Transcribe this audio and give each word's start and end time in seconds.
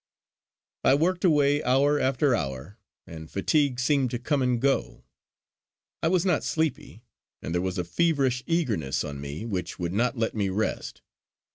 I 0.83 0.95
worked 0.95 1.23
away 1.23 1.61
hour 1.63 1.99
after 1.99 2.33
hour, 2.35 2.79
and 3.05 3.29
fatigue 3.29 3.79
seemed 3.79 4.09
to 4.09 4.17
come 4.17 4.41
and 4.41 4.59
go. 4.59 5.03
I 6.01 6.07
was 6.07 6.25
not 6.25 6.43
sleepy, 6.43 7.03
and 7.43 7.53
there 7.53 7.61
was 7.61 7.77
a 7.77 7.83
feverish 7.83 8.41
eagerness 8.47 9.03
on 9.03 9.21
me 9.21 9.45
which 9.45 9.77
would 9.77 9.93
not 9.93 10.17
let 10.17 10.33
me 10.33 10.49
rest. 10.49 11.03